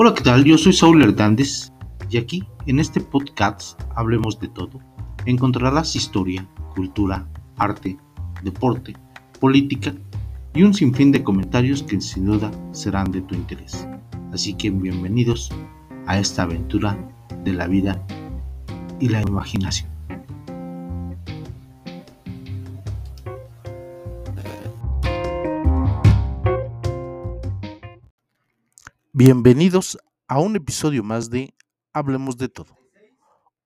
[0.00, 0.44] Hola, ¿qué tal?
[0.44, 1.72] Yo soy Saúl Hernández
[2.08, 4.78] y aquí, en este podcast, hablemos de todo.
[5.26, 7.26] Encontrarás historia, cultura,
[7.56, 7.98] arte,
[8.44, 8.94] deporte,
[9.40, 9.92] política
[10.54, 13.88] y un sinfín de comentarios que sin duda serán de tu interés.
[14.32, 15.50] Así que bienvenidos
[16.06, 16.96] a esta aventura
[17.42, 18.00] de la vida
[19.00, 19.97] y la imaginación.
[29.20, 31.52] Bienvenidos a un episodio más de
[31.92, 32.78] Hablemos de todo.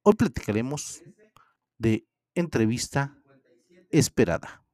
[0.03, 1.03] Hoy platicaremos
[1.77, 3.19] de entrevista
[3.91, 4.65] esperada.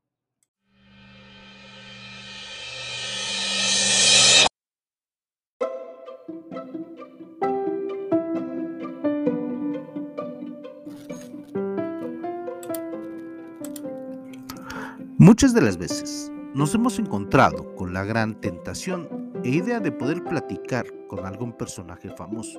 [15.19, 20.23] Muchas de las veces nos hemos encontrado con la gran tentación e idea de poder
[20.25, 22.59] platicar con algún personaje famoso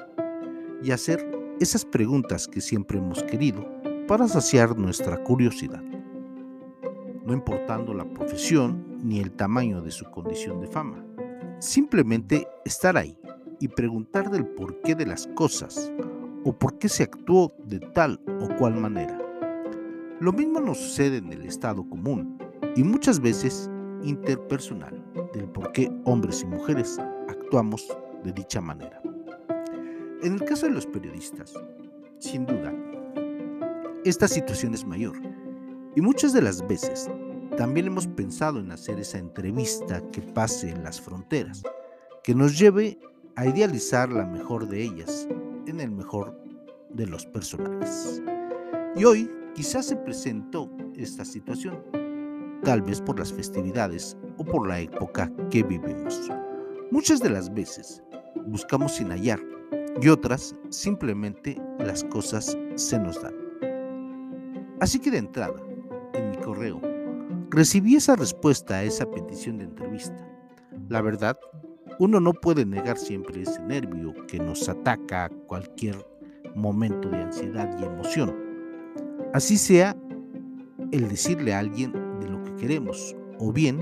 [0.82, 1.24] y hacer
[1.60, 3.64] esas preguntas que siempre hemos querido
[4.08, 5.84] para saciar nuestra curiosidad,
[7.24, 11.06] no importando la profesión ni el tamaño de su condición de fama.
[11.60, 13.16] Simplemente estar ahí
[13.60, 15.94] y preguntar del porqué de las cosas
[16.44, 19.16] o por qué se actuó de tal o cual manera.
[20.20, 22.40] Lo mismo nos sucede en el estado común
[22.76, 23.70] y muchas veces
[24.02, 24.99] interpersonal
[25.34, 27.88] del por qué hombres y mujeres actuamos
[28.24, 29.02] de dicha manera.
[30.22, 31.54] En el caso de los periodistas,
[32.20, 32.74] sin duda,
[34.06, 35.16] esta situación es mayor
[35.96, 37.10] y muchas de las veces
[37.58, 41.64] también hemos pensado en hacer esa entrevista que pase en las fronteras,
[42.24, 43.00] que nos lleve
[43.36, 45.28] a idealizar la mejor de ellas
[45.66, 46.38] en el mejor
[46.90, 48.22] de los personajes.
[48.96, 51.84] Y hoy quizás se presentó esta situación
[52.64, 56.32] tal vez por las festividades o por la época que vivimos.
[56.90, 58.02] Muchas de las veces
[58.48, 59.40] buscamos sin hallar
[60.02, 63.36] y otras simplemente las cosas se nos dan.
[64.80, 65.62] Así que de entrada,
[66.14, 66.82] en mi correo,
[67.52, 70.28] recibí esa respuesta a esa petición de entrevista.
[70.88, 71.38] La verdad,
[72.00, 75.96] uno no puede negar siempre ese nervio que nos ataca a cualquier
[76.56, 78.34] momento de ansiedad y emoción.
[79.34, 79.96] Así sea
[80.92, 81.94] el decirle a alguien
[82.60, 83.80] queremos, o bien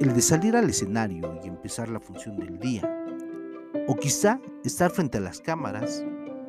[0.00, 2.82] el de salir al escenario y empezar la función del día,
[3.86, 6.04] o quizá estar frente a las cámaras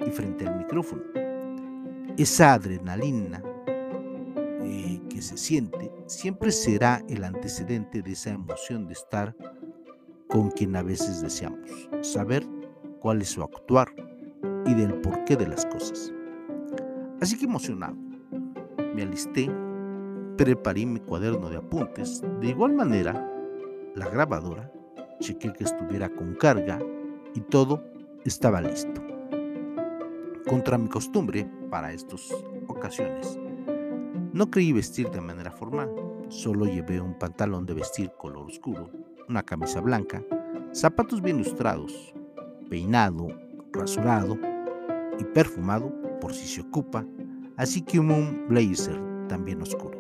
[0.06, 1.04] y frente al micrófono.
[2.18, 3.44] Esa adrenalina
[4.62, 9.36] eh, que se siente siempre será el antecedente de esa emoción de estar
[10.28, 12.48] con quien a veces deseamos, saber
[13.02, 13.94] cuál es su actuar
[14.66, 16.14] y del porqué de las cosas.
[17.20, 17.96] Así que emocionado,
[18.96, 19.50] me alisté
[20.38, 22.24] Preparé mi cuaderno de apuntes.
[22.40, 23.14] De igual manera,
[23.96, 24.72] la grabadora,
[25.20, 26.80] chequé que estuviera con carga
[27.34, 27.84] y todo
[28.26, 29.02] estaba listo.
[30.48, 32.30] Contra mi costumbre para estas
[32.68, 33.40] ocasiones,
[34.34, 35.94] no creí vestir de manera formal,
[36.30, 38.90] solo llevé un pantalón de vestir color oscuro,
[39.28, 40.24] una camisa blanca,
[40.72, 42.14] zapatos bien lustrados,
[42.70, 43.28] peinado,
[43.74, 44.38] rasurado
[45.20, 47.06] y perfumado por si se ocupa,
[47.58, 50.00] así que un blazer también oscuro.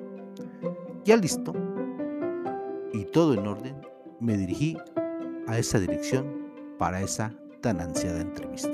[1.04, 1.54] Ya listo
[2.94, 3.81] y todo en orden,
[4.22, 4.78] me dirigí
[5.48, 6.26] a esa dirección
[6.78, 8.72] para esa tan ansiada entrevista.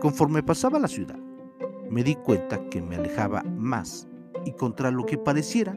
[0.00, 1.18] Conforme pasaba la ciudad,
[1.90, 4.06] me di cuenta que me alejaba más
[4.44, 5.76] y contra lo que pareciera,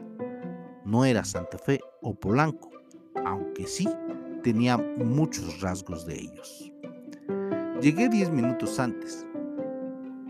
[0.84, 2.70] no era Santa Fe o Polanco,
[3.24, 3.88] aunque sí
[4.42, 6.72] tenía muchos rasgos de ellos.
[7.80, 9.26] Llegué diez minutos antes.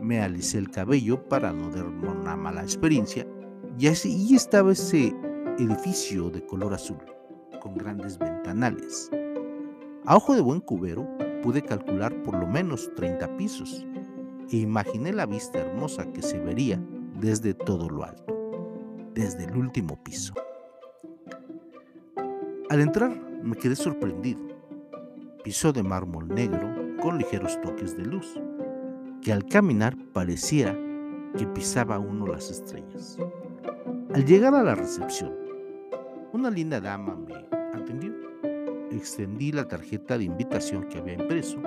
[0.01, 3.27] Me alicé el cabello para no dar una mala experiencia
[3.79, 5.13] y allí estaba ese
[5.59, 6.99] edificio de color azul,
[7.65, 9.11] con grandes ventanales.
[10.05, 11.09] A ojo de buen cubero
[11.43, 13.87] pude calcular por lo menos 30 pisos
[14.51, 16.79] e imaginé la vista hermosa que se vería
[17.19, 18.37] desde todo lo alto,
[19.15, 20.35] desde el último piso.
[22.69, 24.43] Al entrar me quedé sorprendido.
[25.43, 26.69] Piso de mármol negro
[27.01, 28.39] con ligeros toques de luz,
[29.23, 30.77] que al caminar pareciera
[31.37, 33.17] que pisaba uno las estrellas.
[34.13, 35.33] Al llegar a la recepción,
[36.33, 38.13] una linda dama me atendió.
[38.91, 41.61] Extendí la tarjeta de invitación que había impreso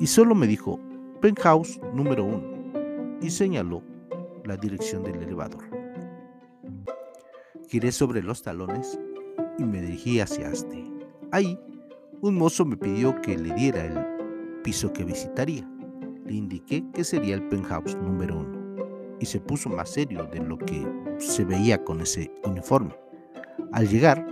[0.00, 0.80] y solo me dijo
[1.20, 3.82] penthouse número uno y señaló
[4.44, 5.64] la dirección del elevador.
[7.68, 8.98] Giré sobre los talones
[9.58, 10.84] y me dirigí hacia este.
[11.30, 11.58] Ahí,
[12.20, 15.68] un mozo me pidió que le diera el piso que visitaría.
[16.26, 20.58] Le indiqué que sería el penthouse número uno y se puso más serio de lo
[20.58, 20.86] que
[21.18, 22.94] se veía con ese uniforme.
[23.72, 24.26] Al llegar,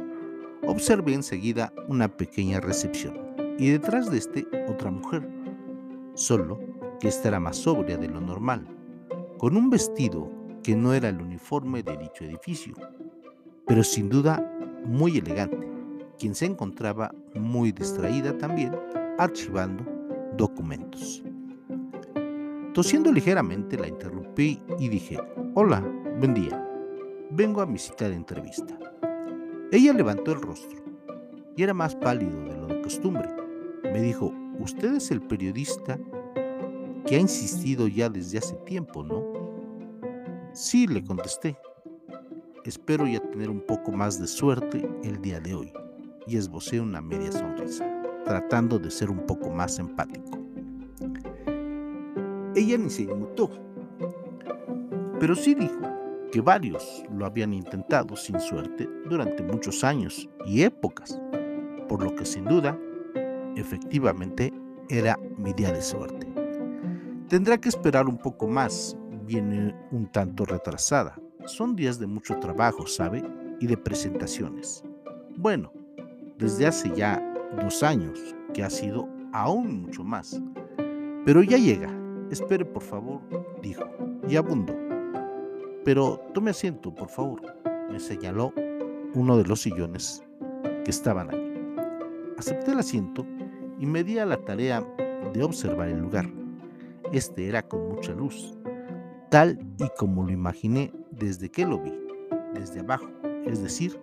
[0.66, 3.18] observé enseguida una pequeña recepción
[3.58, 5.28] y detrás de este otra mujer,
[6.14, 6.60] solo
[7.00, 8.66] que esta era más sobria de lo normal,
[9.38, 10.30] con un vestido
[10.62, 12.74] que no era el uniforme de dicho edificio,
[13.66, 14.40] pero sin duda
[14.84, 15.68] muy elegante,
[16.18, 18.72] quien se encontraba muy distraída también
[19.18, 19.84] archivando
[20.36, 21.22] documentos.
[22.72, 25.18] Tosiendo ligeramente la interrumpí y dije,
[25.54, 25.80] hola,
[26.18, 26.66] buen día,
[27.30, 28.78] vengo a mi cita de entrevista.
[29.72, 30.82] Ella levantó el rostro
[31.56, 33.26] y era más pálido de lo de costumbre.
[33.84, 35.98] Me dijo, usted es el periodista
[37.06, 39.24] que ha insistido ya desde hace tiempo, ¿no?
[40.52, 41.56] Sí, le contesté.
[42.66, 45.72] Espero ya tener un poco más de suerte el día de hoy.
[46.26, 47.90] Y esbocé una media sonrisa,
[48.26, 50.38] tratando de ser un poco más empático.
[52.54, 53.50] Ella ni se inmutó,
[55.18, 55.80] pero sí dijo
[56.30, 61.20] que varios lo habían intentado sin suerte durante muchos años y épocas,
[61.86, 62.78] por lo que sin duda,
[63.56, 64.52] efectivamente,
[64.88, 66.26] era mi día de suerte.
[67.28, 71.18] Tendrá que esperar un poco más, viene un tanto retrasada.
[71.44, 73.22] Son días de mucho trabajo, ¿sabe?
[73.60, 74.82] Y de presentaciones.
[75.36, 75.72] Bueno,
[76.38, 77.22] desde hace ya
[77.62, 78.18] dos años,
[78.54, 80.40] que ha sido aún mucho más.
[81.26, 81.90] Pero ya llega.
[82.30, 83.20] Espere, por favor,
[83.60, 83.84] dijo,
[84.26, 84.74] y abundó.
[85.84, 87.42] Pero tome asiento, por favor,
[87.90, 88.54] me señaló
[89.14, 90.22] uno de los sillones
[90.84, 91.52] que estaban allí.
[92.38, 93.26] Acepté el asiento
[93.78, 94.84] y me di a la tarea
[95.32, 96.28] de observar el lugar.
[97.12, 98.56] Este era con mucha luz,
[99.28, 101.92] tal y como lo imaginé desde que lo vi,
[102.54, 103.08] desde abajo,
[103.44, 103.98] es decir,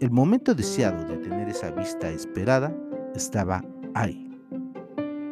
[0.00, 2.74] el momento deseado de tener esa vista esperada
[3.14, 3.62] estaba
[3.94, 4.26] ahí.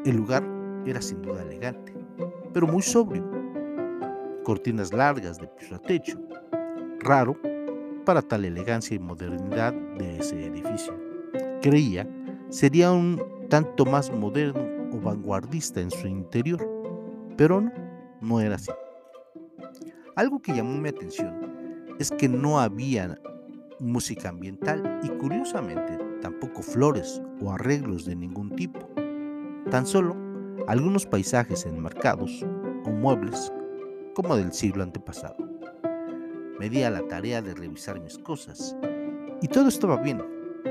[0.05, 0.45] El lugar
[0.85, 1.95] era sin duda elegante,
[2.53, 3.25] pero muy sobrio.
[4.45, 6.19] Cortinas largas de piso a techo,
[7.01, 7.37] raro
[8.09, 10.95] para tal elegancia y modernidad de ese edificio.
[11.61, 12.09] Creía
[12.49, 14.63] sería un tanto más moderno
[14.97, 16.67] o vanguardista en su interior,
[17.37, 17.71] pero no,
[18.23, 18.71] no era así.
[20.17, 23.21] Algo que llamó mi atención es que no había
[23.79, 28.89] música ambiental y curiosamente tampoco flores o arreglos de ningún tipo,
[29.71, 30.17] tan solo
[30.67, 32.43] algunos paisajes enmarcados
[32.87, 33.53] o muebles
[34.15, 35.48] como del siglo antepasado.
[36.59, 38.77] Me di a la tarea de revisar mis cosas
[39.41, 40.23] y todo estaba bien.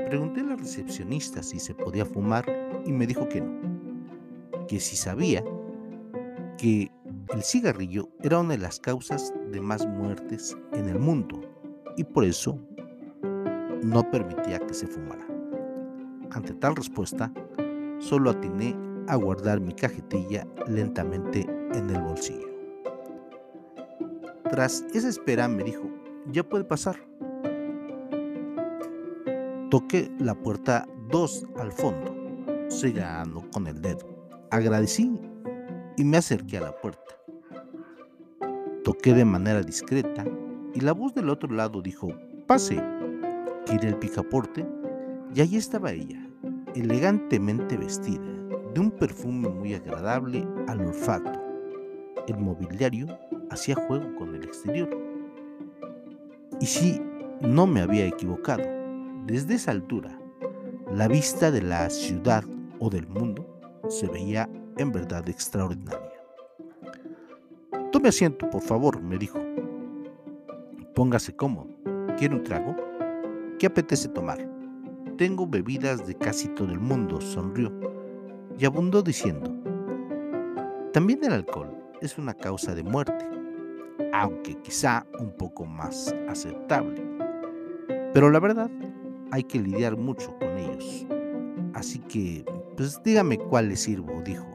[0.08, 2.44] Pregunté a la recepcionista si se podía fumar
[2.84, 5.42] y me dijo que no, que si sabía
[6.58, 6.90] que
[7.32, 11.40] el cigarrillo era una de las causas de más muertes en el mundo
[11.96, 12.58] y por eso
[13.82, 15.26] no permitía que se fumara.
[16.30, 17.32] Ante tal respuesta,
[17.98, 18.76] solo atiné
[19.08, 22.47] a guardar mi cajetilla lentamente en el bolsillo.
[24.50, 25.82] Tras esa espera me dijo,
[26.32, 26.96] ya puede pasar.
[29.70, 32.14] Toqué la puerta 2 al fondo,
[32.68, 34.06] señalando con el dedo.
[34.50, 35.20] Agradecí
[35.98, 37.02] y me acerqué a la puerta.
[38.84, 40.24] Toqué de manera discreta
[40.74, 42.08] y la voz del otro lado dijo,
[42.46, 42.82] pase.
[43.66, 44.66] Giré el picaporte
[45.34, 46.26] y allí estaba ella,
[46.74, 48.24] elegantemente vestida,
[48.72, 51.32] de un perfume muy agradable al olfato.
[52.26, 53.06] El mobiliario
[53.50, 54.88] hacía juego con el exterior.
[56.60, 57.00] Y si
[57.40, 58.64] no me había equivocado,
[59.26, 60.18] desde esa altura,
[60.92, 62.44] la vista de la ciudad
[62.78, 63.46] o del mundo
[63.88, 66.12] se veía en verdad extraordinaria.
[67.92, 69.38] Tome asiento, por favor, me dijo.
[70.94, 71.68] Póngase cómodo.
[72.16, 72.74] ¿Quiere un trago?
[73.58, 74.38] ¿Qué apetece tomar?
[75.16, 77.72] Tengo bebidas de casi todo el mundo, sonrió,
[78.58, 79.52] y abundó diciendo,
[80.92, 83.28] también el alcohol es una causa de muerte,
[84.18, 87.00] aunque quizá un poco más aceptable.
[88.12, 88.68] Pero la verdad,
[89.30, 91.06] hay que lidiar mucho con ellos.
[91.74, 92.44] Así que,
[92.76, 94.46] pues dígame cuál le sirvo, dijo.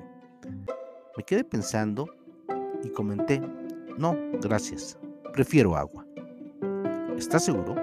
[1.16, 2.10] Me quedé pensando
[2.84, 3.42] y comenté,
[3.98, 5.00] no, gracias,
[5.32, 6.06] prefiero agua.
[7.18, 7.76] ¿Está seguro?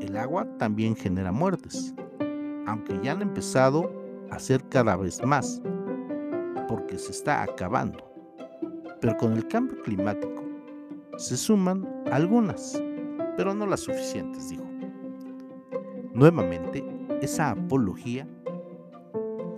[0.00, 1.94] El agua también genera muertes,
[2.66, 3.90] aunque ya han empezado
[4.30, 5.60] a ser cada vez más,
[6.68, 8.04] porque se está acabando.
[9.00, 10.35] Pero con el cambio climático
[11.16, 12.82] se suman algunas,
[13.36, 14.64] pero no las suficientes, dijo.
[16.12, 16.84] Nuevamente,
[17.20, 18.26] esa apología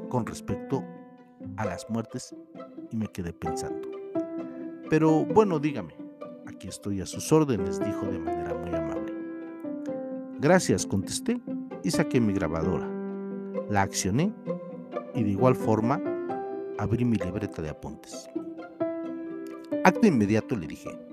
[0.08, 0.84] con respecto
[1.56, 2.34] a las muertes
[2.90, 3.88] y me quedé pensando.
[4.88, 5.94] Pero bueno, dígame,
[6.46, 9.12] aquí estoy a sus órdenes, dijo de manera muy amable.
[10.38, 11.40] Gracias, contesté
[11.82, 12.88] y saqué mi grabadora.
[13.68, 14.32] La accioné
[15.14, 16.00] y de igual forma
[16.78, 18.30] abrí mi libreta de apuntes.
[19.84, 21.07] Acto inmediato le dije,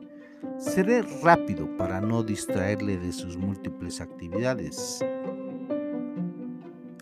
[0.58, 5.04] seré rápido para no distraerle de sus múltiples actividades.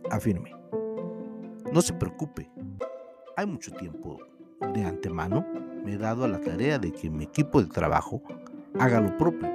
[0.10, 0.52] Afirme.
[1.72, 2.52] No se preocupe,
[3.36, 4.20] hay mucho tiempo
[4.74, 5.46] de antemano.
[5.84, 8.22] Me he dado a la tarea de que mi equipo de trabajo
[8.80, 9.50] haga lo propio.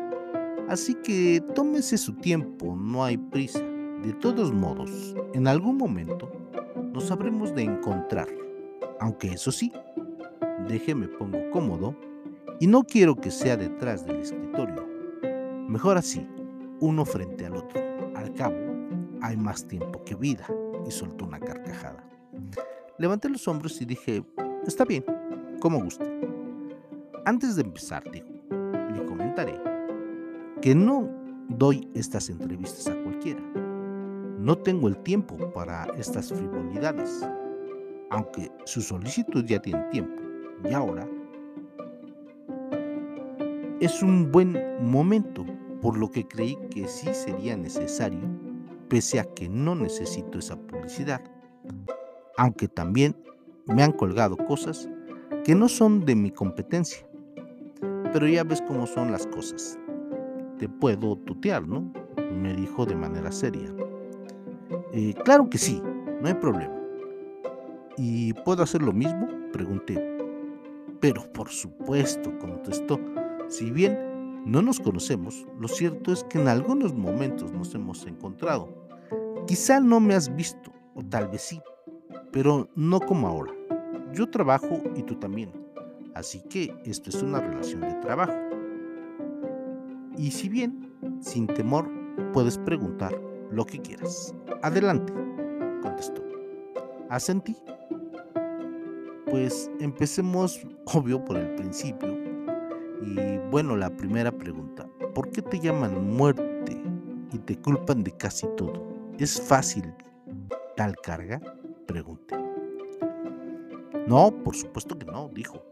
[0.68, 3.60] Así que tómese su tiempo, no hay prisa.
[4.02, 6.30] De todos modos, en algún momento
[6.92, 8.28] nos habremos de encontrar.
[9.00, 9.72] Aunque eso sí,
[10.68, 11.96] déjeme pongo cómodo
[12.60, 14.86] y no quiero que sea detrás del escritorio.
[15.68, 16.26] Mejor así,
[16.80, 17.80] uno frente al otro.
[18.14, 18.56] Al cabo,
[19.20, 20.46] hay más tiempo que vida.
[20.86, 22.02] Y soltó una carcajada.
[22.98, 24.24] Levanté los hombros y dije,
[24.66, 25.04] está bien,
[25.60, 26.04] como guste.
[27.24, 28.28] Antes de empezar, dijo,
[28.94, 29.60] le comentaré
[30.62, 31.08] que no
[31.48, 33.40] doy estas entrevistas a cualquiera.
[34.38, 37.28] No tengo el tiempo para estas frivolidades,
[38.10, 40.22] aunque su solicitud ya tiene tiempo
[40.68, 41.08] y ahora
[43.80, 45.46] es un buen momento,
[45.80, 48.20] por lo que creí que sí sería necesario,
[48.88, 51.22] pese a que no necesito esa publicidad,
[52.36, 53.16] aunque también
[53.66, 54.88] me han colgado cosas
[55.44, 57.06] que no son de mi competencia.
[58.12, 59.78] Pero ya ves cómo son las cosas.
[60.58, 61.92] Te puedo tutear, ¿no?
[62.32, 63.72] Me dijo de manera seria.
[64.92, 65.82] Eh, claro que sí,
[66.20, 66.74] no hay problema.
[67.96, 69.28] ¿Y puedo hacer lo mismo?
[69.52, 70.02] Pregunté.
[71.00, 72.98] Pero por supuesto, contestó.
[73.48, 78.68] Si bien no nos conocemos, lo cierto es que en algunos momentos nos hemos encontrado.
[79.46, 81.60] Quizá no me has visto, o tal vez sí,
[82.30, 83.52] pero no como ahora.
[84.12, 85.50] Yo trabajo y tú también,
[86.14, 88.34] así que esto es una relación de trabajo.
[90.18, 91.90] Y si bien, sin temor,
[92.34, 93.18] puedes preguntar
[93.50, 94.34] lo que quieras.
[94.62, 95.12] Adelante,
[95.80, 96.22] contestó.
[97.08, 97.56] Asentí.
[99.30, 102.27] Pues empecemos, obvio, por el principio.
[103.02, 104.86] Y bueno, la primera pregunta.
[105.14, 106.80] ¿Por qué te llaman muerte
[107.32, 108.86] y te culpan de casi todo?
[109.18, 109.92] ¿Es fácil
[110.76, 111.40] tal carga?
[111.86, 112.36] Pregunté.
[114.06, 115.62] No, por supuesto que no, dijo.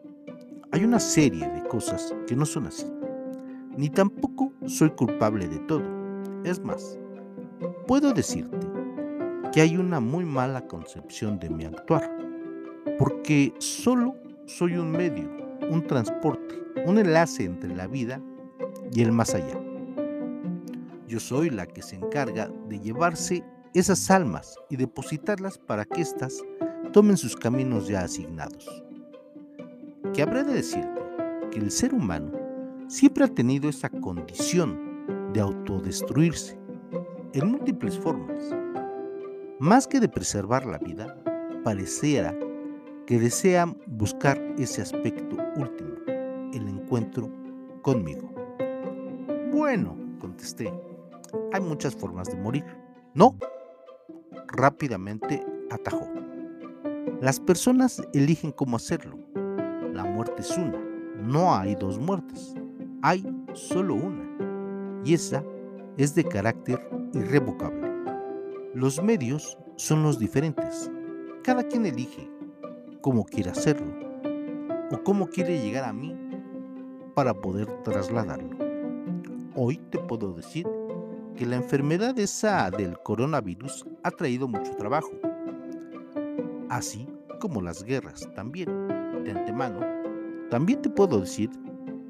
[0.72, 2.86] Hay una serie de cosas que no son así.
[3.76, 5.84] Ni tampoco soy culpable de todo.
[6.44, 6.98] Es más,
[7.86, 8.66] puedo decirte
[9.52, 12.10] que hay una muy mala concepción de mi actuar,
[12.98, 14.14] porque solo
[14.44, 15.30] soy un medio,
[15.70, 16.45] un transporte,
[16.86, 18.22] un enlace entre la vida
[18.92, 19.60] y el más allá.
[21.08, 26.42] Yo soy la que se encarga de llevarse esas almas y depositarlas para que éstas
[26.92, 28.84] tomen sus caminos ya asignados.
[30.14, 31.02] Que habré de decirte
[31.50, 32.30] que el ser humano
[32.86, 36.56] siempre ha tenido esa condición de autodestruirse
[37.32, 38.40] en múltiples formas.
[39.58, 41.16] Más que de preservar la vida,
[41.64, 42.32] pareciera
[43.06, 45.45] que desean buscar ese aspecto
[46.86, 47.28] encuentro
[47.82, 48.30] conmigo.
[49.52, 50.72] Bueno, contesté,
[51.52, 52.64] hay muchas formas de morir.
[53.12, 53.34] No,
[54.46, 56.08] rápidamente atajó.
[57.20, 59.18] Las personas eligen cómo hacerlo.
[59.92, 60.78] La muerte es una.
[61.20, 62.54] No hay dos muertes.
[63.02, 65.02] Hay solo una.
[65.04, 65.42] Y esa
[65.96, 67.90] es de carácter irrevocable.
[68.74, 70.88] Los medios son los diferentes.
[71.42, 72.30] Cada quien elige
[73.00, 73.92] cómo quiere hacerlo
[74.92, 76.25] o cómo quiere llegar a mí
[77.16, 78.50] para poder trasladarlo.
[79.54, 80.66] Hoy te puedo decir
[81.34, 85.12] que la enfermedad esa del coronavirus ha traído mucho trabajo
[86.68, 87.08] así
[87.40, 88.68] como las guerras también.
[89.24, 89.80] De antemano,
[90.50, 91.48] también te puedo decir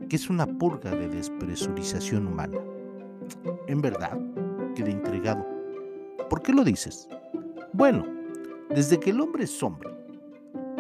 [0.08, 2.58] que es una purga de despresurización humana.
[3.68, 4.18] En verdad,
[4.75, 5.46] quedé intrigado.
[6.28, 7.08] ¿Por qué lo dices?
[7.72, 8.04] Bueno,
[8.70, 9.88] desde que el hombre es hombre,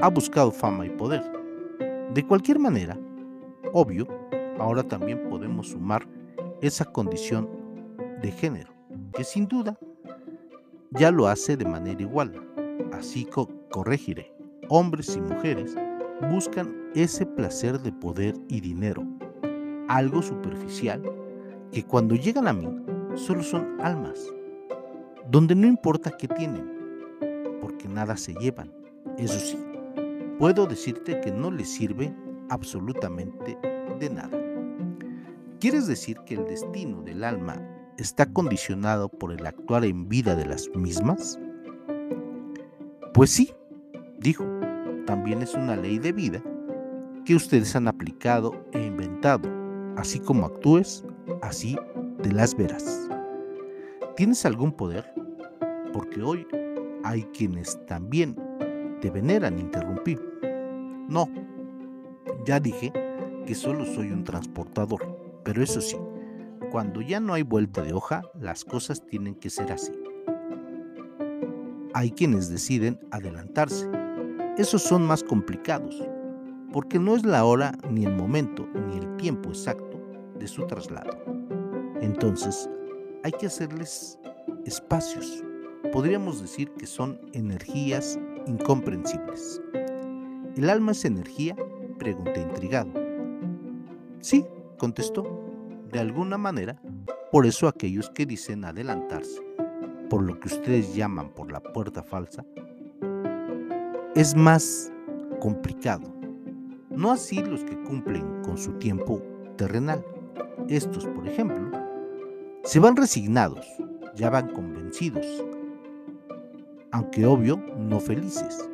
[0.02, 1.22] ha buscado fama y poder.
[2.12, 2.98] De cualquier manera,
[3.72, 4.06] obvio,
[4.58, 6.06] ahora también podemos sumar
[6.60, 7.48] esa condición
[8.22, 8.72] de género,
[9.12, 9.78] que sin duda
[10.92, 12.32] ya lo hace de manera igual,
[12.92, 14.32] así como corregiré,
[14.68, 15.76] hombres y mujeres
[16.30, 19.04] buscan ese placer de poder y dinero,
[19.88, 21.02] algo superficial
[21.72, 22.68] que cuando llegan a mí
[23.14, 24.18] solo son almas,
[25.30, 28.72] donde no importa qué tienen, porque nada se llevan.
[29.18, 29.58] Eso sí,
[30.38, 32.14] puedo decirte que no les sirve
[32.48, 33.58] absolutamente
[33.98, 34.38] de nada.
[35.60, 37.60] ¿Quieres decir que el destino del alma
[37.98, 41.40] está condicionado por el actuar en vida de las mismas?
[43.14, 43.52] Pues sí,
[44.18, 44.44] dijo,
[45.06, 46.42] también es una ley de vida
[47.24, 49.48] que ustedes han aplicado e inventado.
[49.96, 51.04] Así como actúes,
[51.42, 51.76] así
[52.22, 53.08] te las verás.
[54.16, 55.04] ¿Tienes algún poder?
[55.92, 56.46] Porque hoy
[57.02, 58.36] hay quienes también
[59.00, 60.20] te veneran interrumpir.
[61.08, 61.28] No,
[62.46, 62.92] ya dije
[63.44, 65.96] que solo soy un transportador, pero eso sí,
[66.70, 69.92] cuando ya no hay vuelta de hoja, las cosas tienen que ser así.
[71.92, 73.88] hay quienes deciden adelantarse.
[74.58, 76.06] Esos son más complicados,
[76.72, 79.98] porque no es la hora, ni el momento, ni el tiempo exacto
[80.38, 81.16] de su traslado.
[82.02, 82.68] Entonces,
[83.24, 84.18] hay que hacerles
[84.66, 85.42] espacios.
[85.90, 89.62] Podríamos decir que son energías incomprensibles.
[90.54, 91.56] ¿El alma es energía?
[91.98, 92.90] Pregunté intrigado.
[94.20, 94.44] Sí,
[94.78, 95.24] contestó.
[95.90, 96.80] De alguna manera,
[97.30, 99.40] por eso aquellos que dicen adelantarse,
[100.10, 102.44] por lo que ustedes llaman por la puerta falsa,
[104.14, 104.92] es más
[105.40, 106.12] complicado.
[106.90, 109.22] No así los que cumplen con su tiempo
[109.56, 110.04] terrenal.
[110.68, 111.70] Estos, por ejemplo,
[112.64, 113.66] se van resignados,
[114.14, 115.26] ya van convencidos,
[116.90, 118.68] aunque obvio no felices,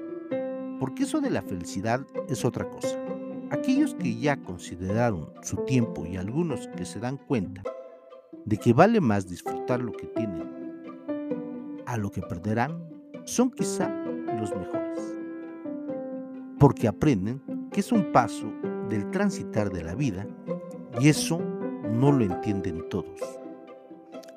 [0.78, 3.01] porque eso de la felicidad es otra cosa.
[3.52, 7.62] Aquellos que ya consideraron su tiempo y algunos que se dan cuenta
[8.46, 12.82] de que vale más disfrutar lo que tienen a lo que perderán,
[13.26, 13.90] son quizá
[14.40, 15.18] los mejores,
[16.58, 18.50] porque aprenden que es un paso
[18.88, 20.26] del transitar de la vida
[20.98, 23.20] y eso no lo entienden todos.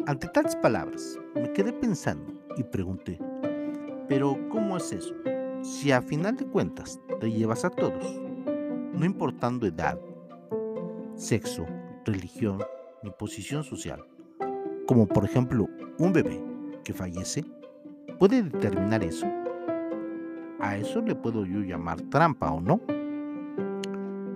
[0.07, 3.17] Ante tales palabras, me quedé pensando y pregunté,
[4.09, 5.15] pero ¿cómo es eso?
[5.61, 8.24] Si a final de cuentas te llevas a todos,
[8.97, 9.99] no importando edad,
[11.15, 11.65] sexo,
[12.05, 12.59] religión
[13.03, 14.03] ni posición social,
[14.87, 16.41] como por ejemplo un bebé
[16.83, 17.43] que fallece,
[18.19, 19.27] ¿puede determinar eso?
[20.59, 22.81] A eso le puedo yo llamar trampa o no.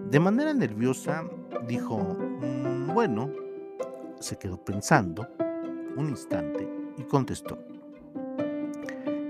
[0.10, 1.24] De manera nerviosa
[1.68, 3.32] dijo, mm, bueno,
[4.20, 5.28] se quedó pensando
[5.96, 7.58] un instante y contestó.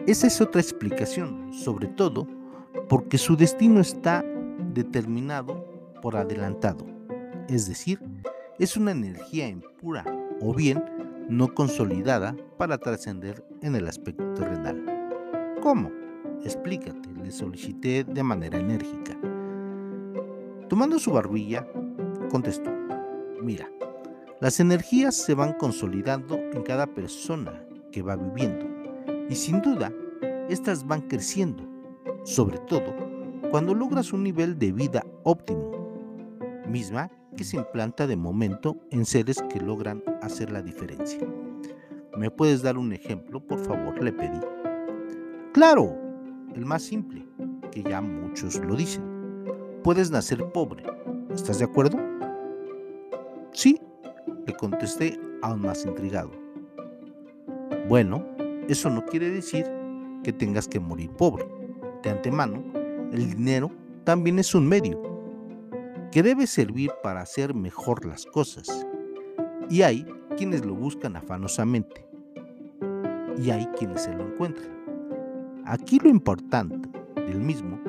[0.08, 2.28] Esa es otra explicación, sobre todo
[2.88, 4.26] porque su destino está
[4.74, 5.66] determinado
[6.02, 6.86] por adelantado,
[7.48, 8.00] es decir,
[8.60, 10.06] es una energía impura
[10.42, 10.84] o bien
[11.30, 14.84] no consolidada para trascender en el aspecto terrenal.
[15.62, 15.92] ¿Cómo?
[16.44, 19.18] Explícate, le solicité de manera enérgica.
[20.68, 21.68] Tomando su barbilla,
[22.30, 22.72] contestó,
[23.42, 23.70] mira,
[24.40, 28.66] las energías se van consolidando en cada persona que va viviendo
[29.30, 29.92] y sin duda
[30.48, 31.64] estas van creciendo,
[32.24, 33.09] sobre todo
[33.52, 35.72] cuando logras un nivel de vida óptimo,
[36.68, 41.20] misma que se implanta de momento en seres que logran hacer la diferencia.
[42.16, 44.04] ¿Me puedes dar un ejemplo, por favor?
[44.04, 44.40] Le pedí.
[45.54, 45.96] Claro,
[46.54, 47.26] el más simple,
[47.72, 49.04] que ya muchos lo dicen.
[49.84, 50.84] Puedes nacer pobre.
[51.34, 51.98] ¿Estás de acuerdo?
[53.52, 53.80] Sí,
[54.46, 56.32] le contesté aún más intrigado.
[57.88, 58.26] Bueno,
[58.68, 59.66] eso no quiere decir
[60.24, 61.48] que tengas que morir pobre.
[62.04, 62.79] De antemano,
[63.12, 63.72] el dinero
[64.04, 65.02] también es un medio
[66.12, 68.86] que debe servir para hacer mejor las cosas.
[69.70, 70.06] Y hay
[70.38, 72.06] quienes lo buscan afanosamente.
[73.38, 74.70] Y hay quienes se lo encuentran.
[75.66, 77.80] Aquí lo importante del mismo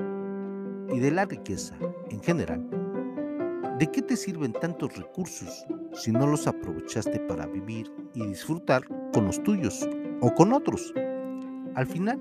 [0.92, 1.76] y de la riqueza
[2.10, 2.68] en general
[3.80, 8.82] ¿De qué te sirven tantos recursos si no los aprovechaste para vivir y disfrutar
[9.14, 9.88] con los tuyos
[10.20, 10.92] o con otros?
[11.74, 12.20] Al final,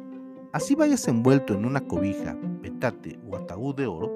[0.54, 4.12] así vayas envuelto en una cobija, petate o ataúd de oro,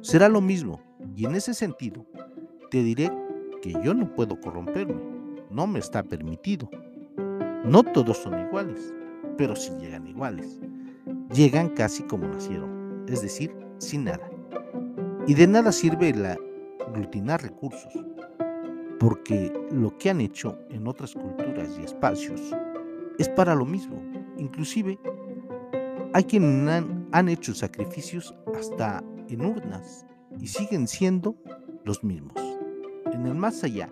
[0.00, 0.80] será lo mismo
[1.16, 2.04] y en ese sentido
[2.70, 3.10] te diré
[3.62, 5.00] que yo no puedo corromperme,
[5.50, 6.68] no me está permitido.
[7.64, 8.92] No todos son iguales,
[9.38, 10.60] pero sí llegan iguales.
[11.32, 14.28] Llegan casi como nacieron, es decir, sin nada.
[15.26, 16.36] Y de nada sirve la
[16.86, 17.92] aglutinar recursos,
[19.00, 22.40] porque lo que han hecho en otras culturas y espacios
[23.18, 24.02] es para lo mismo.
[24.36, 24.98] Inclusive
[26.12, 30.04] hay quienes han, han hecho sacrificios hasta en urnas
[30.40, 31.36] y siguen siendo
[31.84, 32.34] los mismos.
[33.12, 33.88] En el más allá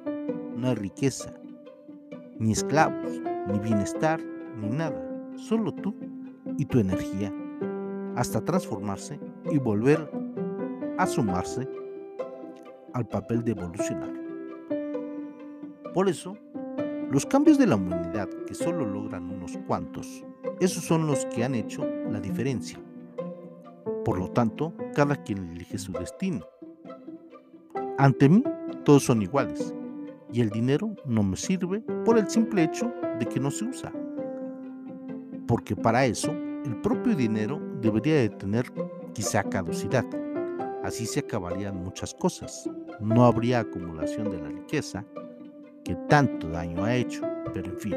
[0.56, 1.32] no hay riqueza,
[2.40, 4.20] ni esclavos, ni bienestar,
[4.60, 5.00] ni nada,
[5.36, 5.94] solo tú
[6.58, 7.32] y tu energía,
[8.16, 9.20] hasta transformarse
[9.52, 10.10] y volver
[10.98, 11.68] a sumarse
[12.92, 14.12] al papel de evolucionar.
[15.94, 16.36] Por eso,
[17.08, 20.24] los cambios de la humanidad que solo logran unos cuantos,
[20.58, 22.80] esos son los que han hecho la diferencia.
[24.04, 26.44] Por lo tanto, cada quien elige su destino.
[27.98, 28.42] Ante mí,
[28.84, 29.74] todos son iguales,
[30.32, 33.92] y el dinero no me sirve por el simple hecho de que no se usa.
[35.46, 36.32] Porque para eso,
[36.64, 38.72] el propio dinero debería de tener
[39.12, 40.06] quizá caducidad.
[40.82, 42.68] Así se acabarían muchas cosas.
[43.00, 45.04] No habría acumulación de la riqueza
[45.84, 47.22] que tanto daño ha hecho.
[47.52, 47.94] Pero en fin,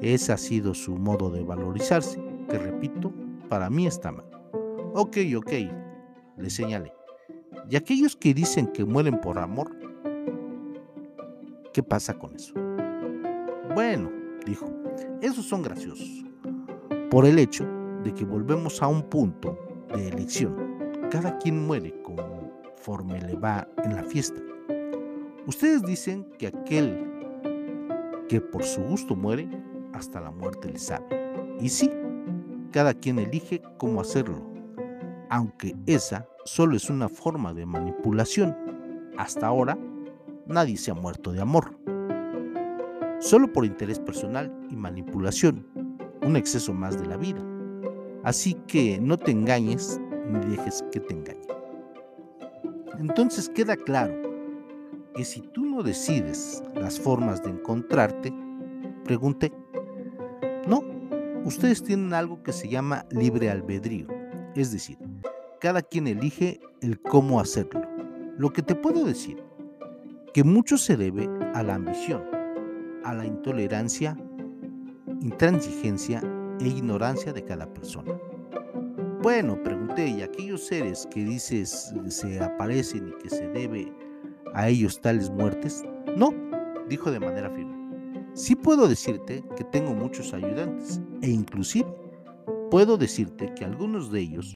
[0.00, 3.12] ese ha sido su modo de valorizarse, que repito,
[3.48, 4.24] para mí está mal.
[4.94, 5.52] Ok, ok,
[6.36, 6.92] le señalé.
[7.70, 9.70] Y aquellos que dicen que mueren por amor,
[11.72, 12.54] ¿qué pasa con eso?
[13.74, 14.10] Bueno,
[14.46, 14.66] dijo,
[15.20, 16.24] esos son graciosos.
[17.10, 17.66] por el hecho
[18.04, 19.58] de que volvemos a un punto
[19.94, 20.56] de elección.
[21.10, 24.40] Cada quien muere conforme le va en la fiesta.
[25.46, 27.04] Ustedes dicen que aquel
[28.28, 29.48] que por su gusto muere,
[29.94, 31.06] hasta la muerte le sabe.
[31.60, 31.90] Y sí,
[32.72, 34.36] cada quien elige cómo hacerlo,
[35.30, 38.56] aunque esa solo es una forma de manipulación.
[39.16, 39.78] Hasta ahora,
[40.46, 41.78] nadie se ha muerto de amor.
[43.20, 45.66] Solo por interés personal y manipulación,
[46.22, 47.42] un exceso más de la vida.
[48.24, 51.46] Así que no te engañes ni dejes que te engañen.
[52.98, 54.14] Entonces queda claro
[55.14, 58.32] que si tú no decides las formas de encontrarte,
[59.04, 59.52] pregunté,
[60.66, 60.82] no,
[61.44, 64.06] ustedes tienen algo que se llama libre albedrío,
[64.54, 64.98] es decir,
[65.60, 67.82] cada quien elige el cómo hacerlo.
[68.36, 69.42] Lo que te puedo decir,
[70.32, 72.22] que mucho se debe a la ambición,
[73.04, 74.16] a la intolerancia,
[75.20, 76.22] intransigencia
[76.60, 78.18] e ignorancia de cada persona.
[79.22, 83.92] Bueno, pregunté, ¿y aquellos seres que dices se aparecen y que se debe
[84.54, 85.82] a ellos tales muertes?
[86.16, 86.32] No,
[86.88, 87.76] dijo de manera firme.
[88.34, 91.88] Sí puedo decirte que tengo muchos ayudantes e inclusive
[92.70, 94.54] puedo decirte que algunos de ellos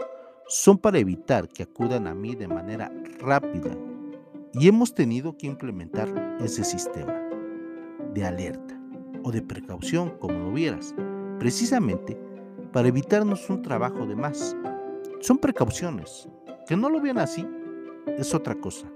[0.48, 3.76] son para evitar que acudan a mí de manera rápida
[4.54, 6.08] y hemos tenido que implementar
[6.40, 7.14] ese sistema
[8.12, 8.78] de alerta
[9.24, 10.94] o de precaución, como lo vieras,
[11.38, 12.18] precisamente
[12.72, 14.56] para evitarnos un trabajo de más.
[15.20, 16.28] Son precauciones.
[16.66, 17.46] Que no lo vean así
[18.06, 18.86] es otra cosa.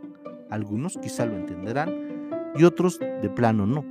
[0.51, 3.85] Algunos quizá lo entenderán y otros de plano no.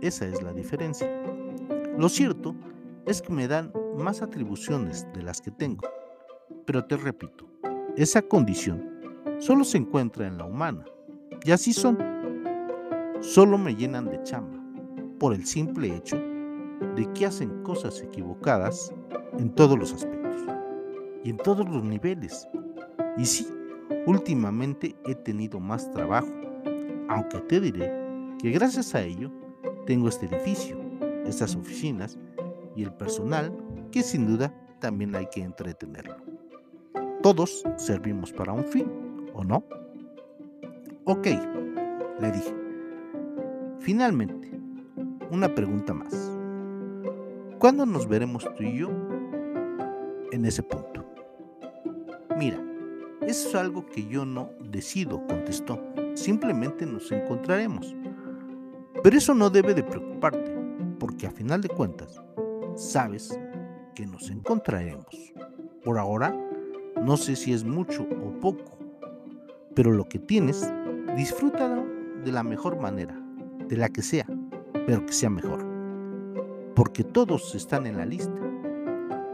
[0.00, 1.08] Esa es la diferencia.
[1.98, 2.54] Lo cierto
[3.06, 5.82] es que me dan más atribuciones de las que tengo.
[6.64, 7.46] Pero te repito,
[7.96, 8.90] esa condición
[9.38, 10.84] solo se encuentra en la humana.
[11.44, 11.98] Y así son.
[13.20, 14.58] Solo me llenan de chamba
[15.18, 16.16] por el simple hecho
[16.96, 18.92] de que hacen cosas equivocadas
[19.38, 20.42] en todos los aspectos
[21.22, 22.48] y en todos los niveles.
[23.16, 23.46] Y sí,
[24.06, 26.32] últimamente he tenido más trabajo,
[27.08, 27.92] aunque te diré
[28.38, 29.30] que gracias a ello
[29.86, 30.78] tengo este edificio,
[31.26, 32.18] estas oficinas
[32.76, 33.52] y el personal
[33.90, 36.23] que sin duda también hay que entretenerlo.
[37.24, 38.86] Todos servimos para un fin,
[39.32, 39.64] ¿o no?
[41.04, 41.26] Ok,
[42.20, 42.54] le dije.
[43.78, 44.50] Finalmente,
[45.30, 46.30] una pregunta más.
[47.58, 48.90] ¿Cuándo nos veremos tú y yo
[50.32, 51.02] en ese punto?
[52.36, 52.62] Mira,
[53.22, 55.80] eso es algo que yo no decido, contestó.
[56.12, 57.96] Simplemente nos encontraremos.
[59.02, 60.54] Pero eso no debe de preocuparte,
[60.98, 62.20] porque a final de cuentas,
[62.76, 63.40] sabes
[63.94, 65.32] que nos encontraremos.
[65.82, 66.43] Por ahora,
[67.04, 68.78] no sé si es mucho o poco,
[69.74, 70.72] pero lo que tienes,
[71.14, 71.84] disfrútalo
[72.24, 73.14] de la mejor manera,
[73.68, 74.26] de la que sea,
[74.86, 75.62] pero que sea mejor.
[76.74, 78.40] Porque todos están en la lista.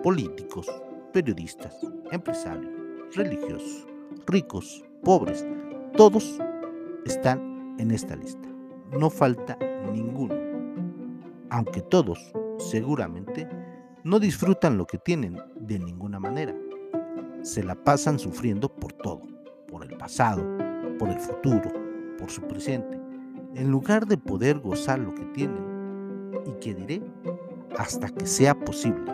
[0.02, 0.66] Políticos,
[1.12, 1.78] periodistas,
[2.10, 2.72] empresarios,
[3.14, 3.86] religiosos,
[4.26, 5.46] ricos, pobres,
[5.96, 6.40] todos
[7.04, 8.48] están en esta lista.
[8.98, 9.56] No falta
[9.92, 10.34] ninguno.
[11.50, 13.48] Aunque todos, seguramente,
[14.02, 16.52] no disfrutan lo que tienen de ninguna manera.
[17.42, 19.22] Se la pasan sufriendo por todo,
[19.66, 20.42] por el pasado,
[20.98, 21.70] por el futuro,
[22.18, 23.00] por su presente,
[23.54, 25.70] en lugar de poder gozar lo que tienen.
[26.46, 27.02] Y que diré,
[27.78, 29.12] hasta que sea posible,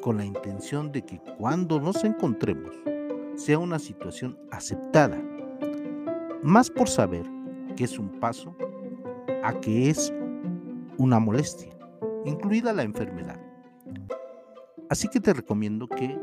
[0.00, 2.74] con la intención de que cuando nos encontremos,
[3.34, 5.20] sea una situación aceptada,
[6.42, 7.26] más por saber
[7.76, 8.56] que es un paso
[9.42, 10.12] a que es
[10.96, 11.76] una molestia,
[12.24, 13.40] incluida la enfermedad.
[14.88, 16.16] Así que te recomiendo que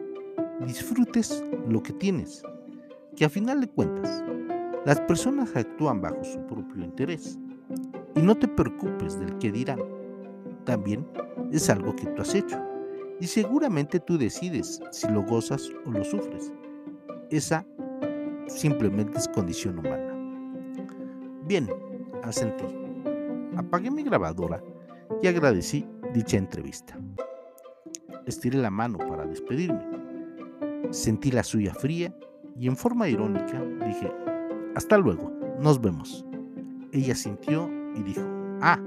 [0.62, 2.44] disfrutes lo que tienes,
[3.16, 4.24] que a final de cuentas
[4.86, 7.40] las personas actúan bajo su propio interés
[8.16, 9.80] y no te preocupes del que dirán.
[10.66, 11.08] También
[11.52, 12.62] es algo que tú has hecho
[13.20, 16.52] y seguramente tú decides si lo gozas o lo sufres.
[17.30, 17.66] Esa
[18.48, 20.14] simplemente es condición humana.
[21.46, 21.70] Bien,
[22.24, 22.66] asentí.
[23.56, 24.62] Apagué mi grabadora
[25.22, 26.98] y agradecí dicha entrevista.
[28.26, 29.93] Estiré la mano para despedirme.
[30.92, 32.14] Sentí la suya fría
[32.58, 34.12] y en forma irónica dije,
[34.76, 36.26] hasta luego, nos vemos.
[36.92, 38.22] Ella sintió y dijo,
[38.62, 38.80] ah,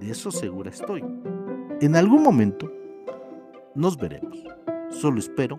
[0.00, 1.02] de eso segura estoy.
[1.80, 2.70] En algún momento
[3.74, 4.42] nos veremos.
[4.90, 5.56] Solo espero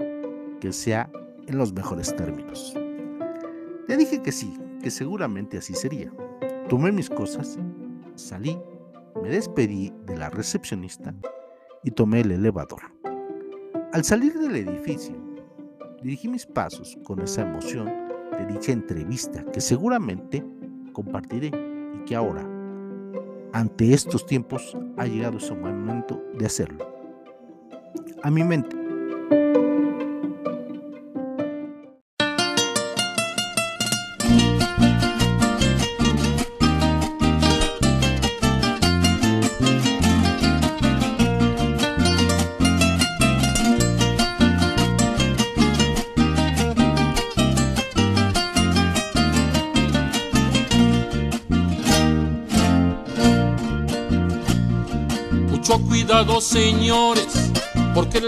[0.59, 1.09] que sea
[1.47, 2.73] en los mejores términos.
[3.87, 6.11] Le dije que sí, que seguramente así sería.
[6.69, 7.57] Tomé mis cosas,
[8.15, 8.57] salí,
[9.21, 11.13] me despedí de la recepcionista
[11.83, 12.81] y tomé el elevador.
[13.93, 15.15] Al salir del edificio,
[16.07, 17.91] dirigí mis pasos con esa emoción
[18.31, 20.41] de dicha entrevista que seguramente
[20.93, 22.47] compartiré y que ahora,
[23.51, 26.87] ante estos tiempos, ha llegado ese momento de hacerlo.
[28.23, 28.76] a mi mente.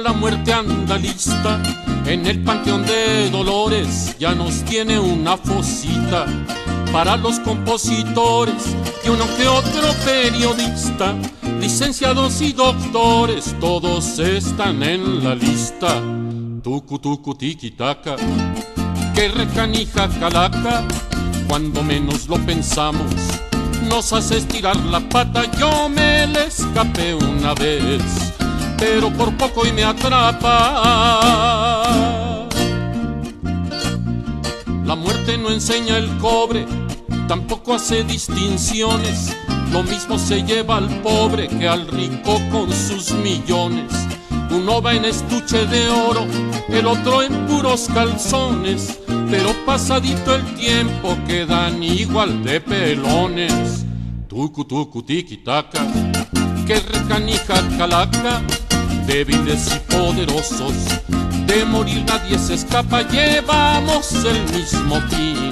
[0.04, 1.62] La muerte anda lista.
[2.06, 6.26] En el panteón de Dolores ya nos tiene una fosita
[6.92, 11.16] para los compositores y uno que otro periodista.
[11.60, 16.02] Licenciados y doctores, todos están en la lista.
[16.64, 18.16] Tucu, tucu, tiki, taka,
[19.14, 20.84] que recanija calaca,
[21.48, 23.40] cuando menos lo pensamos
[23.90, 25.44] nos hace estirar la pata.
[25.60, 28.29] Yo me le escapé una vez,
[28.80, 30.48] pero por poco y me atrapa.
[34.86, 36.66] La muerte no enseña el cobre,
[37.28, 39.36] tampoco hace distinciones.
[39.72, 43.92] Lo mismo se lleva al pobre que al rico con sus millones.
[44.50, 46.26] Uno va en estuche de oro,
[46.70, 53.86] el otro en puros calzones pero pasadito el tiempo quedan igual de pelones.
[54.28, 55.38] Tucu, tucu, tiki,
[56.66, 58.42] que recanija calaca,
[59.10, 60.74] débiles y poderosos,
[61.48, 65.50] de morir nadie se escapa, llevamos el mismo fin,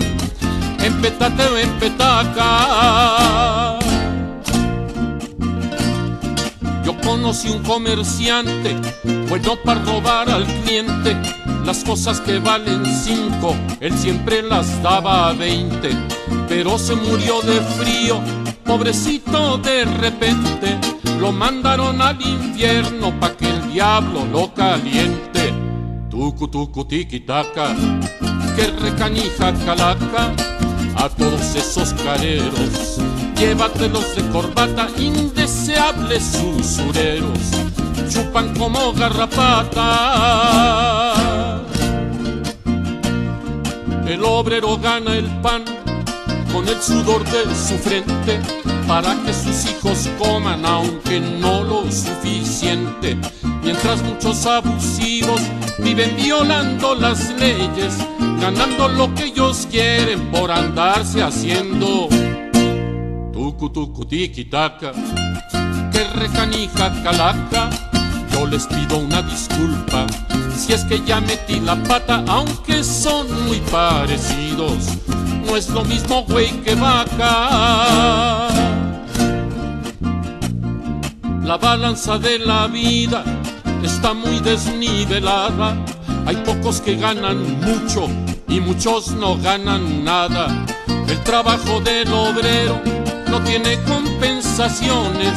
[0.83, 3.79] en petate o en petaca.
[6.85, 8.75] Yo conocí un comerciante,
[9.27, 11.17] bueno para robar al cliente,
[11.65, 15.89] las cosas que valen cinco, él siempre las daba a veinte,
[16.47, 18.21] pero se murió de frío,
[18.63, 20.77] pobrecito de repente,
[21.19, 23.36] lo mandaron al infierno pa'
[23.77, 25.53] diablo lo caliente.
[26.09, 27.75] Tucu, tucu, tiki, taka,
[28.55, 30.33] que recanija calaca,
[30.95, 32.97] a todos esos careros,
[33.37, 37.51] llévatelos de corbata, indeseables usureros,
[38.09, 39.91] chupan como garrapata.
[44.07, 45.63] El obrero gana el pan
[46.57, 48.39] con el sudor de su frente
[48.87, 53.15] para que sus hijos coman aunque no lo suficiente.
[53.61, 55.39] Mientras muchos abusivos
[55.77, 57.93] viven violando las leyes,
[58.41, 62.09] ganando lo que ellos quieren por andarse haciendo.
[63.31, 64.93] Tucu tucu tiki taka,
[65.91, 67.69] que recanija calaca,
[68.31, 70.07] yo les pido una disculpa
[70.57, 74.87] si es que ya metí la pata, aunque son muy parecidos,
[75.47, 78.47] no es lo mismo güey que vaca.
[81.43, 83.23] La balanza de la vida
[83.83, 85.77] está muy desnivelada,
[86.25, 88.07] hay pocos que ganan mucho
[88.49, 90.65] y muchos no ganan nada.
[91.07, 92.81] El trabajo del obrero
[93.29, 95.33] no tiene compensaciones,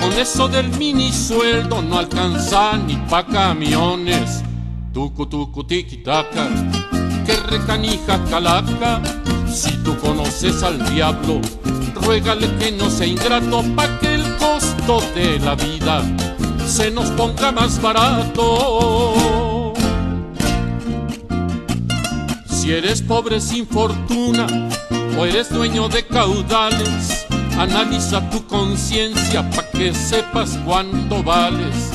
[0.00, 4.42] con eso del mini sueldo no alcanza ni pa' camiones.
[4.94, 6.48] Tucu, tucu, tiki, taka,
[7.26, 9.00] que recanija calaca.
[9.52, 11.40] Si tú conoces al diablo,
[11.94, 16.02] ruégale que no sea ingrato pa' que el costo de la vida
[16.66, 19.74] se nos ponga más barato.
[22.46, 24.46] Si eres pobre sin fortuna
[25.18, 27.26] o eres dueño de caudales,
[27.58, 31.90] analiza tu conciencia pa' que sepas cuánto vales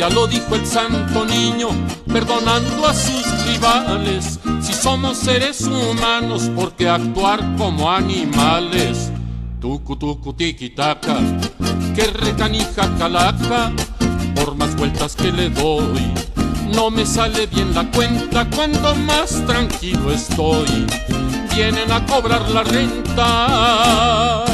[0.00, 1.68] ya lo dijo el santo niño,
[2.10, 4.40] perdonando a sus rivales.
[4.62, 9.12] Si somos seres humanos, ¿por qué actuar como animales?
[9.60, 11.18] Tucu, tucu, tiki, taka,
[11.94, 13.72] que recanija calaca,
[14.34, 16.14] por más vueltas que le doy.
[16.72, 20.86] No me sale bien la cuenta cuando más tranquilo estoy.
[21.54, 24.44] Vienen a cobrar la renta.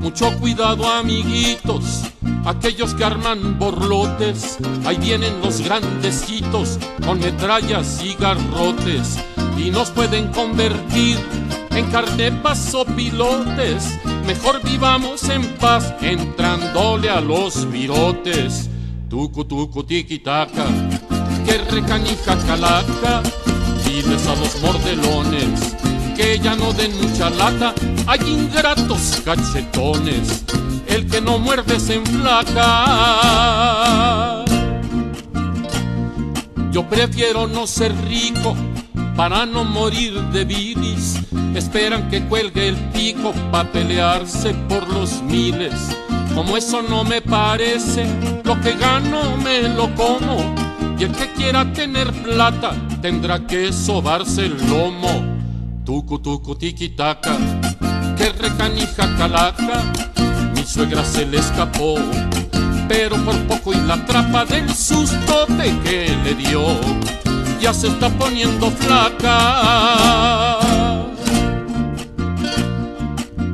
[0.00, 2.13] Mucho cuidado, amiguitos
[2.44, 9.18] aquellos que arman borlotes, ahí vienen los grandecitos con metrallas y garrotes
[9.56, 11.18] y nos pueden convertir
[11.70, 13.98] en carnepas o pilotes.
[14.26, 18.68] Mejor vivamos en paz entrándole a los virotes.
[19.08, 20.66] Tucu tucu tiki taka,
[21.46, 23.22] que recanija calaca,
[23.84, 25.74] diles a los mordelones
[26.16, 27.74] que ya no den mucha lata,
[28.06, 30.44] hay ingratos cachetones
[30.94, 32.64] el que no muerde se enflaca.
[36.70, 38.54] Yo prefiero no ser rico
[39.16, 41.18] para no morir de bilis.
[41.54, 45.96] Esperan que cuelgue el pico para pelearse por los miles.
[46.34, 48.06] Como eso no me parece,
[48.44, 50.54] lo que gano me lo como.
[50.98, 55.24] Y el que quiera tener plata tendrá que sobarse el lomo.
[55.84, 57.36] Tucu tucu tiquitaca,
[58.16, 59.82] que recanija calaca,
[60.66, 61.96] suegra se le escapó,
[62.88, 66.62] pero por poco y la trapa del susto de que le dio,
[67.60, 70.58] ya se está poniendo flaca.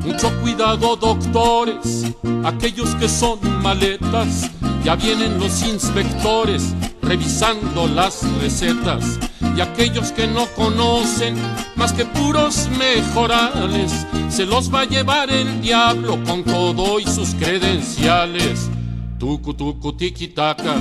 [0.04, 2.06] Mucho cuidado doctores,
[2.44, 4.50] aquellos que son maletas,
[4.84, 6.74] ya vienen los inspectores
[7.10, 9.18] revisando las recetas
[9.56, 11.34] y aquellos que no conocen
[11.74, 17.34] más que puros mejorales, se los va a llevar el diablo con todo y sus
[17.34, 18.70] credenciales.
[19.18, 20.76] Tucu tucu tiquitaca,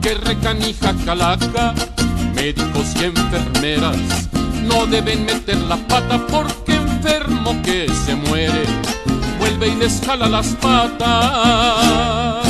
[0.00, 1.74] que recanija calaca,
[2.36, 3.96] médicos y enfermeras
[4.62, 8.64] no deben meter la pata porque enfermo que se muere
[9.40, 12.47] vuelve y les jala las patas.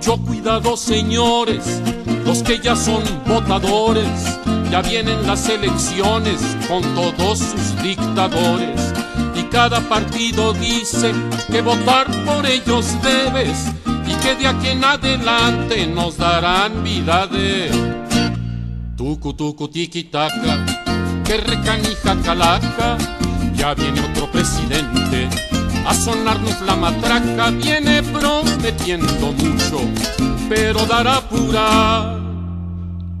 [0.00, 1.82] Mucho cuidado, señores,
[2.24, 4.38] los que ya son votadores,
[4.70, 8.94] ya vienen las elecciones con todos sus dictadores.
[9.34, 11.12] Y cada partido dice
[11.50, 13.66] que votar por ellos debes
[14.06, 17.70] y que de aquí en adelante nos darán vida de
[18.96, 20.64] tucu tucu tiquitaca,
[21.26, 22.96] que recanija calaca,
[23.54, 25.28] ya viene otro presidente
[25.90, 29.80] a sonarnos la matraca, viene prometiendo mucho,
[30.48, 32.16] pero dará pura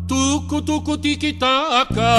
[0.06, 2.10] tucu tucu tiquitaca.